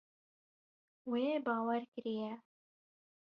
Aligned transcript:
Wê 1.11 1.25
bawer 1.45 1.81
kiriye. 1.91 2.31